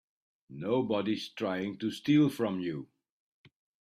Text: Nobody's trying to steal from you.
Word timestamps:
Nobody's 0.49 1.29
trying 1.29 1.77
to 1.77 1.91
steal 1.91 2.29
from 2.29 2.59
you. 2.59 2.87